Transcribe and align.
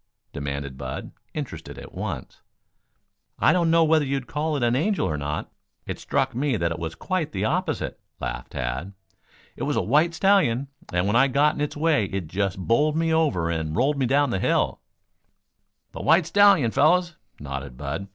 demanded 0.33 0.79
Bud, 0.79 1.11
interested 1.35 1.77
at 1.77 1.93
once. 1.93 2.41
"I 3.37 3.53
don't 3.53 3.69
know 3.69 3.83
whether 3.83 4.03
you'd 4.03 4.25
call 4.25 4.57
it 4.57 4.63
an 4.63 4.75
angel 4.75 5.07
or 5.07 5.15
not. 5.15 5.51
It 5.85 5.99
struck 5.99 6.33
me 6.33 6.57
that 6.57 6.71
it 6.71 6.79
was 6.79 6.95
quite 6.95 7.31
the 7.33 7.45
opposite," 7.45 7.99
laughed 8.19 8.53
Tad. 8.53 8.93
"It 9.55 9.61
was 9.61 9.75
a 9.75 9.81
white 9.83 10.15
stallion, 10.15 10.69
and 10.91 11.05
when 11.05 11.15
I 11.15 11.27
got 11.27 11.53
in 11.53 11.61
its 11.61 11.77
way 11.77 12.05
it 12.05 12.25
just 12.25 12.57
bowled 12.57 12.97
me 12.97 13.13
over 13.13 13.51
and 13.51 13.75
rolled 13.75 13.99
me 13.99 14.07
down 14.07 14.31
the 14.31 14.39
hill" 14.39 14.79
"The 15.93 16.01
white 16.01 16.25
stallion, 16.25 16.71
fellows," 16.71 17.15
nodded 17.39 17.77
Bud. 17.77 18.07